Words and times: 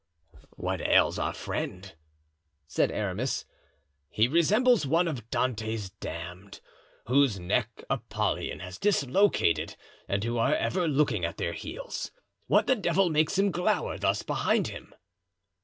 "What 0.57 0.81
ails 0.81 1.19
our 1.19 1.31
friend?" 1.31 1.93
said 2.65 2.89
Aramis, 2.91 3.45
"he 4.09 4.27
resembles 4.27 4.87
one 4.87 5.07
of 5.07 5.29
Dante's 5.29 5.91
damned, 5.91 6.59
whose 7.05 7.39
neck 7.39 7.83
Apollyon 7.87 8.61
has 8.61 8.79
dislocated 8.79 9.75
and 10.09 10.23
who 10.23 10.39
are 10.39 10.55
ever 10.55 10.87
looking 10.87 11.23
at 11.23 11.37
their 11.37 11.53
heels. 11.53 12.09
What 12.47 12.65
the 12.65 12.75
devil 12.75 13.11
makes 13.11 13.37
him 13.37 13.51
glower 13.51 13.99
thus 13.99 14.23
behind 14.23 14.69
him?" 14.69 14.91